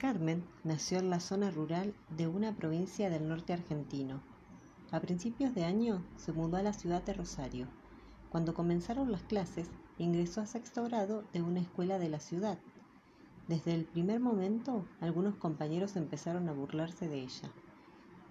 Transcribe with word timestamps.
Carmen 0.00 0.42
nació 0.64 0.98
en 0.98 1.10
la 1.10 1.20
zona 1.20 1.50
rural 1.50 1.92
de 2.08 2.26
una 2.26 2.56
provincia 2.56 3.10
del 3.10 3.28
norte 3.28 3.52
argentino. 3.52 4.22
A 4.92 4.98
principios 4.98 5.54
de 5.54 5.64
año 5.64 6.02
se 6.16 6.32
mudó 6.32 6.56
a 6.56 6.62
la 6.62 6.72
ciudad 6.72 7.02
de 7.02 7.12
Rosario. 7.12 7.66
Cuando 8.30 8.54
comenzaron 8.54 9.12
las 9.12 9.20
clases, 9.24 9.68
ingresó 9.98 10.40
a 10.40 10.46
sexto 10.46 10.84
grado 10.84 11.24
de 11.34 11.42
una 11.42 11.60
escuela 11.60 11.98
de 11.98 12.08
la 12.08 12.18
ciudad. 12.18 12.56
Desde 13.46 13.74
el 13.74 13.84
primer 13.84 14.20
momento, 14.20 14.86
algunos 15.00 15.34
compañeros 15.34 15.94
empezaron 15.96 16.48
a 16.48 16.54
burlarse 16.54 17.06
de 17.06 17.20
ella. 17.20 17.52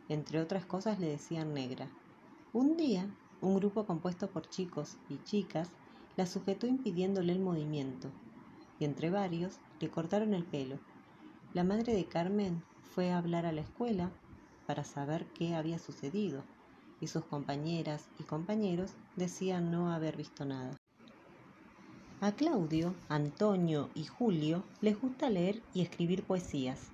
Entre 0.07 0.41
otras 0.41 0.65
cosas 0.65 0.99
le 0.99 1.07
decían 1.07 1.53
negra. 1.53 1.87
Un 2.51 2.77
día, 2.77 3.05
un 3.41 3.55
grupo 3.57 3.85
compuesto 3.85 4.31
por 4.31 4.49
chicos 4.49 4.97
y 5.07 5.23
chicas 5.23 5.69
la 6.17 6.25
sujetó 6.25 6.65
impidiéndole 6.65 7.31
el 7.31 7.41
movimiento, 7.41 8.09
y 8.79 8.85
entre 8.85 9.11
varios 9.11 9.59
le 9.79 9.91
cortaron 9.91 10.33
el 10.33 10.45
pelo 10.45 10.79
la 11.53 11.63
madre 11.63 11.93
de 11.93 12.05
Carmen 12.05 12.61
fue 12.93 13.11
a 13.11 13.17
hablar 13.17 13.45
a 13.45 13.51
la 13.51 13.61
escuela 13.61 14.11
para 14.67 14.83
saber 14.83 15.25
qué 15.33 15.55
había 15.55 15.79
sucedido 15.79 16.43
y 17.01 17.07
sus 17.07 17.23
compañeras 17.25 18.07
y 18.19 18.23
compañeros 18.23 18.91
decían 19.15 19.71
no 19.71 19.91
haber 19.91 20.15
visto 20.15 20.45
nada. 20.45 20.77
A 22.21 22.33
Claudio, 22.33 22.93
Antonio 23.07 23.89
y 23.95 24.03
Julio 24.05 24.63
les 24.81 24.99
gusta 24.99 25.29
leer 25.29 25.61
y 25.73 25.81
escribir 25.81 26.23
poesías. 26.23 26.91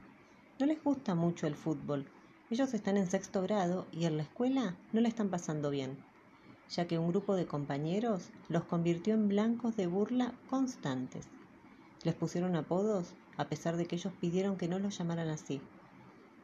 No 0.60 0.68
les 0.68 0.82
gusta 0.82 1.16
mucho 1.16 1.48
el 1.48 1.56
fútbol. 1.56 2.06
Ellos 2.50 2.74
están 2.74 2.96
en 2.96 3.10
sexto 3.10 3.42
grado 3.42 3.88
y 3.92 4.06
en 4.06 4.18
la 4.18 4.24
escuela 4.24 4.78
no 4.94 5.02
la 5.02 5.10
están 5.10 5.30
pasando 5.30 5.70
bien, 5.70 5.98
ya 6.70 6.88
que 6.88 7.00
un 7.00 7.10
grupo 7.10 7.36
de 7.36 7.48
compañeros 7.48 8.30
los 8.48 8.64
convirtió 8.64 9.16
en 9.16 9.28
blancos 9.28 9.76
de 9.76 9.88
burla 9.88 10.32
constantes. 10.50 11.28
Les 12.06 12.14
pusieron 12.14 12.56
apodos 12.56 13.16
a 13.36 13.50
pesar 13.50 13.76
de 13.76 13.88
que 13.88 13.96
ellos 13.96 14.14
pidieron 14.22 14.58
que 14.58 14.68
no 14.68 14.78
los 14.80 14.98
llamaran 14.98 15.28
así. 15.28 15.60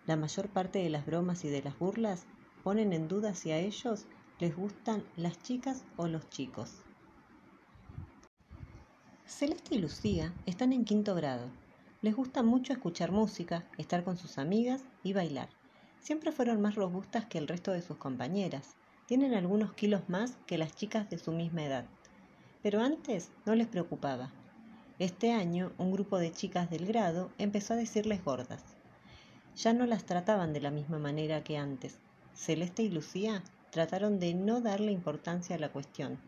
La 0.08 0.18
mayor 0.18 0.50
parte 0.50 0.80
de 0.80 0.90
las 0.90 1.06
bromas 1.06 1.46
y 1.46 1.50
de 1.50 1.62
las 1.62 1.78
burlas 1.78 2.26
ponen 2.64 2.94
en 2.94 3.08
duda 3.08 3.36
si 3.36 3.52
a 3.52 3.60
ellos 3.60 4.08
les 4.40 4.56
gustan 4.56 5.04
las 5.16 5.40
chicas 5.44 5.86
o 5.98 6.08
los 6.08 6.28
chicos. 6.30 6.82
Celeste 9.28 9.76
y 9.76 9.78
Lucía 9.78 10.34
están 10.48 10.74
en 10.74 10.84
quinto 10.84 11.14
grado. 11.14 11.52
Les 12.02 12.16
gusta 12.16 12.42
mucho 12.42 12.74
escuchar 12.74 13.12
música, 13.12 13.70
estar 13.78 14.04
con 14.04 14.18
sus 14.18 14.40
amigas 14.40 14.84
y 15.04 15.14
bailar. 15.14 15.50
Siempre 16.00 16.32
fueron 16.32 16.60
más 16.60 16.74
robustas 16.74 17.28
que 17.28 17.38
el 17.38 17.48
resto 17.48 17.72
de 17.72 17.84
sus 17.84 17.98
compañeras. 17.98 18.76
Tienen 19.06 19.36
algunos 19.36 19.74
kilos 19.74 20.10
más 20.10 20.38
que 20.48 20.58
las 20.58 20.76
chicas 20.76 21.08
de 21.12 21.20
su 21.20 21.32
misma 21.32 21.64
edad. 21.64 21.86
Pero 22.64 22.82
antes 22.82 23.30
no 23.46 23.54
les 23.54 23.68
preocupaba. 23.68 24.41
Este 25.02 25.32
año, 25.32 25.72
un 25.80 25.92
grupo 25.92 26.20
de 26.20 26.32
chicas 26.32 26.70
del 26.70 26.86
grado 26.86 27.32
empezó 27.40 27.74
a 27.74 27.76
decirles 27.76 28.24
gordas. 28.24 28.62
Ya 29.56 29.74
no 29.74 29.88
las 29.88 30.04
trataban 30.04 30.54
de 30.54 30.62
la 30.62 30.70
misma 30.70 31.00
manera 31.00 31.44
que 31.44 31.58
antes. 31.58 31.98
Celeste 32.36 32.84
y 32.84 32.90
Lucía 32.92 33.42
trataron 33.72 34.20
de 34.20 34.36
no 34.36 34.62
darle 34.62 34.92
importancia 34.92 35.56
a 35.56 35.60
la 35.60 35.70
cuestión. 35.70 36.20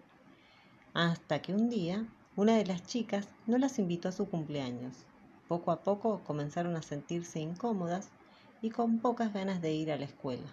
Hasta 0.95 1.39
que 1.39 1.53
un 1.53 1.69
día, 1.69 2.07
una 2.35 2.57
de 2.57 2.66
las 2.66 2.83
chicas 2.88 3.27
no 3.45 3.59
las 3.59 3.77
invitó 3.77 4.09
a 4.09 4.11
su 4.11 4.27
cumpleaños. 4.27 5.05
Poco 5.47 5.69
a 5.69 5.83
poco 5.83 6.23
comenzaron 6.23 6.75
a 6.75 6.81
sentirse 6.81 7.39
incómodas 7.39 8.09
y 8.63 8.71
con 8.71 8.97
pocas 8.97 9.31
ganas 9.35 9.61
de 9.61 9.71
ir 9.71 9.91
a 9.91 9.97
la 9.97 10.05
escuela. 10.05 10.51